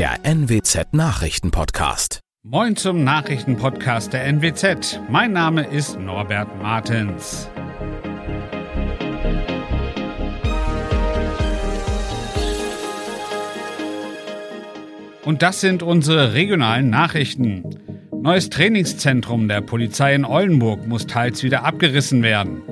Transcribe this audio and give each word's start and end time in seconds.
der 0.00 0.24
NWZ 0.24 0.94
Nachrichtenpodcast. 0.94 2.20
Moin 2.42 2.74
zum 2.74 3.04
Nachrichtenpodcast 3.04 4.14
der 4.14 4.24
NWZ. 4.24 4.98
Mein 5.10 5.34
Name 5.34 5.66
ist 5.66 6.00
Norbert 6.00 6.48
Martens. 6.62 7.50
Und 15.22 15.42
das 15.42 15.60
sind 15.60 15.82
unsere 15.82 16.32
regionalen 16.32 16.88
Nachrichten. 16.88 17.62
Neues 18.22 18.48
Trainingszentrum 18.48 19.48
der 19.48 19.60
Polizei 19.60 20.14
in 20.14 20.24
Oldenburg 20.24 20.86
muss 20.86 21.06
teils 21.08 21.42
wieder 21.42 21.64
abgerissen 21.64 22.22
werden. 22.22 22.62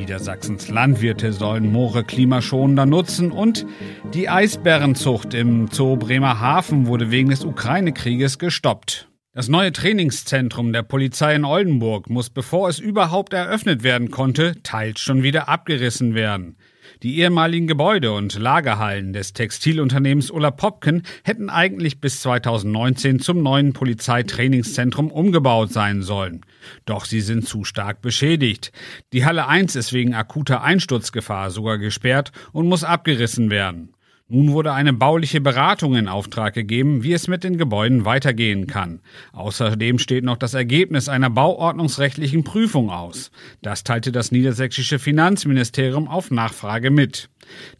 Niedersachsens 0.00 0.68
Landwirte 0.70 1.30
sollen 1.30 1.70
Moore 1.70 2.04
klimaschonender 2.04 2.86
nutzen 2.86 3.30
und 3.30 3.66
die 4.14 4.30
Eisbärenzucht 4.30 5.34
im 5.34 5.68
Zoo 5.70 5.96
Bremerhaven 5.96 6.86
wurde 6.86 7.10
wegen 7.10 7.28
des 7.28 7.44
Ukraine-Krieges 7.44 8.38
gestoppt. 8.38 9.10
Das 9.34 9.48
neue 9.48 9.72
Trainingszentrum 9.72 10.72
der 10.72 10.84
Polizei 10.84 11.34
in 11.34 11.44
Oldenburg 11.44 12.08
muss, 12.08 12.30
bevor 12.30 12.70
es 12.70 12.78
überhaupt 12.78 13.34
eröffnet 13.34 13.82
werden 13.82 14.10
konnte, 14.10 14.54
teils 14.62 15.00
schon 15.00 15.22
wieder 15.22 15.50
abgerissen 15.50 16.14
werden. 16.14 16.56
Die 17.02 17.18
ehemaligen 17.18 17.66
Gebäude 17.66 18.12
und 18.12 18.38
Lagerhallen 18.38 19.12
des 19.12 19.32
Textilunternehmens 19.32 20.30
Ulla 20.30 20.50
Popken 20.50 21.02
hätten 21.24 21.50
eigentlich 21.50 22.00
bis 22.00 22.20
2019 22.20 23.20
zum 23.20 23.42
neuen 23.42 23.72
Polizeitrainingszentrum 23.72 25.10
umgebaut 25.10 25.72
sein 25.72 26.02
sollen. 26.02 26.42
Doch 26.84 27.04
sie 27.04 27.20
sind 27.20 27.46
zu 27.46 27.64
stark 27.64 28.02
beschädigt. 28.02 28.72
Die 29.12 29.24
Halle 29.24 29.46
1 29.46 29.76
ist 29.76 29.92
wegen 29.92 30.14
akuter 30.14 30.62
Einsturzgefahr 30.62 31.50
sogar 31.50 31.78
gesperrt 31.78 32.32
und 32.52 32.66
muss 32.66 32.84
abgerissen 32.84 33.50
werden. 33.50 33.94
Nun 34.32 34.52
wurde 34.52 34.72
eine 34.72 34.92
bauliche 34.92 35.40
Beratung 35.40 35.96
in 35.96 36.06
Auftrag 36.06 36.54
gegeben, 36.54 37.02
wie 37.02 37.12
es 37.12 37.26
mit 37.26 37.42
den 37.42 37.58
Gebäuden 37.58 38.04
weitergehen 38.04 38.68
kann. 38.68 39.00
Außerdem 39.32 39.98
steht 39.98 40.22
noch 40.22 40.36
das 40.36 40.54
Ergebnis 40.54 41.08
einer 41.08 41.30
bauordnungsrechtlichen 41.30 42.44
Prüfung 42.44 42.90
aus. 42.90 43.32
Das 43.60 43.82
teilte 43.82 44.12
das 44.12 44.30
niedersächsische 44.30 45.00
Finanzministerium 45.00 46.06
auf 46.06 46.30
Nachfrage 46.30 46.92
mit. 46.92 47.28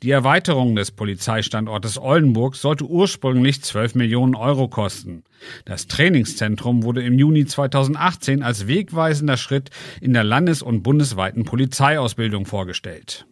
Die 0.02 0.10
Erweiterung 0.10 0.74
des 0.74 0.90
Polizeistandortes 0.90 1.98
Oldenburg 1.98 2.56
sollte 2.56 2.84
ursprünglich 2.84 3.62
12 3.62 3.94
Millionen 3.94 4.34
Euro 4.34 4.66
kosten. 4.66 5.22
Das 5.66 5.86
Trainingszentrum 5.86 6.82
wurde 6.82 7.04
im 7.04 7.16
Juni 7.16 7.46
2018 7.46 8.42
als 8.42 8.66
wegweisender 8.66 9.36
Schritt 9.36 9.70
in 10.00 10.14
der 10.14 10.24
landes- 10.24 10.62
und 10.62 10.82
bundesweiten 10.82 11.44
Polizeiausbildung 11.44 12.44
vorgestellt. 12.44 13.24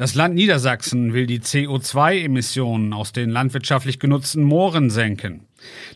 Das 0.00 0.14
Land 0.14 0.34
Niedersachsen 0.34 1.12
will 1.12 1.26
die 1.26 1.40
CO2-Emissionen 1.40 2.94
aus 2.94 3.12
den 3.12 3.28
landwirtschaftlich 3.28 3.98
genutzten 3.98 4.42
Mooren 4.42 4.88
senken. 4.88 5.42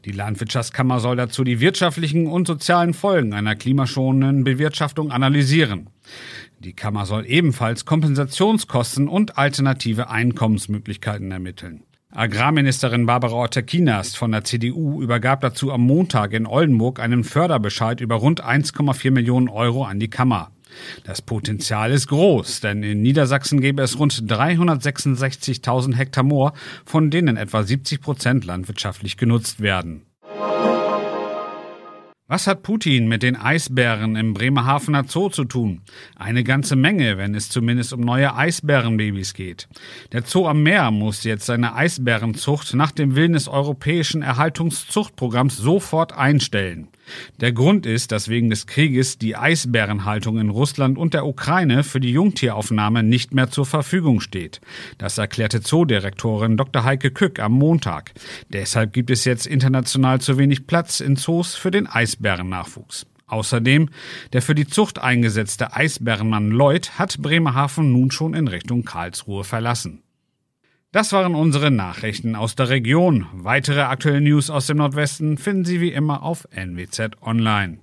Die 0.04 0.12
Landwirtschaftskammer 0.12 1.00
soll 1.00 1.16
dazu 1.16 1.42
die 1.42 1.58
wirtschaftlichen 1.58 2.26
und 2.26 2.46
sozialen 2.46 2.92
Folgen 2.92 3.32
einer 3.32 3.56
klimaschonenden 3.56 4.44
Bewirtschaftung 4.44 5.10
analysieren. 5.10 5.88
Die 6.58 6.74
Kammer 6.74 7.06
soll 7.06 7.24
ebenfalls 7.26 7.86
Kompensationskosten 7.86 9.08
und 9.08 9.38
alternative 9.38 10.10
Einkommensmöglichkeiten 10.10 11.32
ermitteln. 11.32 11.82
Agrarministerin 12.10 13.06
Barbara 13.06 13.36
Otter-Kienast 13.36 14.18
von 14.18 14.32
der 14.32 14.44
CDU 14.44 15.00
übergab 15.00 15.40
dazu 15.40 15.72
am 15.72 15.80
Montag 15.80 16.34
in 16.34 16.46
Oldenburg 16.46 17.00
einen 17.00 17.24
Förderbescheid 17.24 18.02
über 18.02 18.16
rund 18.16 18.44
1,4 18.44 19.10
Millionen 19.10 19.48
Euro 19.48 19.82
an 19.86 19.98
die 19.98 20.10
Kammer. 20.10 20.50
Das 21.04 21.22
Potenzial 21.22 21.92
ist 21.92 22.08
groß, 22.08 22.60
denn 22.60 22.82
in 22.82 23.02
Niedersachsen 23.02 23.60
gäbe 23.60 23.82
es 23.82 23.98
rund 23.98 24.12
366.000 24.12 25.94
Hektar 25.94 26.24
Moor, 26.24 26.52
von 26.84 27.10
denen 27.10 27.36
etwa 27.36 27.62
70 27.62 28.00
Prozent 28.00 28.44
landwirtschaftlich 28.44 29.16
genutzt 29.16 29.60
werden. 29.60 30.02
Was 32.26 32.46
hat 32.46 32.62
Putin 32.62 33.06
mit 33.06 33.22
den 33.22 33.36
Eisbären 33.36 34.16
im 34.16 34.32
Bremerhavener 34.32 35.04
Zoo 35.06 35.28
zu 35.28 35.44
tun? 35.44 35.82
Eine 36.16 36.42
ganze 36.42 36.74
Menge, 36.74 37.18
wenn 37.18 37.34
es 37.34 37.50
zumindest 37.50 37.92
um 37.92 38.00
neue 38.00 38.34
Eisbärenbabys 38.34 39.34
geht. 39.34 39.68
Der 40.10 40.22
Zoo 40.22 40.48
am 40.48 40.62
Meer 40.62 40.90
muss 40.90 41.24
jetzt 41.24 41.44
seine 41.44 41.74
Eisbärenzucht 41.74 42.72
nach 42.72 42.92
dem 42.92 43.14
Willen 43.14 43.34
des 43.34 43.46
europäischen 43.46 44.22
Erhaltungszuchtprogramms 44.22 45.58
sofort 45.58 46.14
einstellen. 46.14 46.88
Der 47.40 47.52
Grund 47.52 47.86
ist, 47.86 48.12
dass 48.12 48.28
wegen 48.28 48.50
des 48.50 48.66
Krieges 48.66 49.18
die 49.18 49.36
Eisbärenhaltung 49.36 50.38
in 50.38 50.50
Russland 50.50 50.98
und 50.98 51.14
der 51.14 51.26
Ukraine 51.26 51.84
für 51.84 52.00
die 52.00 52.12
Jungtieraufnahme 52.12 53.02
nicht 53.02 53.34
mehr 53.34 53.50
zur 53.50 53.66
Verfügung 53.66 54.20
steht. 54.20 54.60
Das 54.98 55.18
erklärte 55.18 55.60
Zoodirektorin 55.60 56.56
Dr. 56.56 56.84
Heike 56.84 57.10
Kück 57.10 57.40
am 57.40 57.52
Montag. 57.52 58.12
Deshalb 58.48 58.92
gibt 58.92 59.10
es 59.10 59.24
jetzt 59.24 59.46
international 59.46 60.20
zu 60.20 60.38
wenig 60.38 60.66
Platz 60.66 61.00
in 61.00 61.16
Zoos 61.16 61.54
für 61.54 61.70
den 61.70 61.86
Eisbärennachwuchs. 61.86 63.06
Außerdem, 63.26 63.88
der 64.32 64.42
für 64.42 64.54
die 64.54 64.66
Zucht 64.66 64.98
eingesetzte 64.98 65.74
Eisbärenmann 65.74 66.50
Lloyd 66.50 66.98
hat 66.98 67.20
Bremerhaven 67.20 67.92
nun 67.92 68.10
schon 68.10 68.34
in 68.34 68.48
Richtung 68.48 68.84
Karlsruhe 68.84 69.44
verlassen. 69.44 70.02
Das 70.94 71.12
waren 71.12 71.34
unsere 71.34 71.72
Nachrichten 71.72 72.36
aus 72.36 72.54
der 72.54 72.68
Region. 72.68 73.26
Weitere 73.32 73.80
aktuelle 73.80 74.20
News 74.20 74.48
aus 74.48 74.68
dem 74.68 74.76
Nordwesten 74.76 75.38
finden 75.38 75.64
Sie 75.64 75.80
wie 75.80 75.92
immer 75.92 76.22
auf 76.22 76.46
NWZ 76.52 77.20
Online. 77.20 77.78